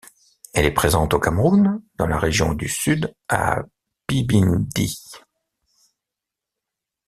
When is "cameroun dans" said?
1.19-2.07